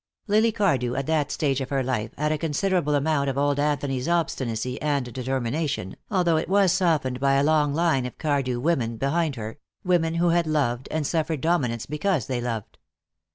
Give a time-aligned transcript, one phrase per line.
[0.25, 4.07] Lily Cardew at that stage of her life had a considerable amount of old Anthony's
[4.09, 9.35] obstinacy and determination, although it was softened by a long line of Cardew women behind
[9.35, 12.79] her, women who had loved, and suffered dominance because they loved.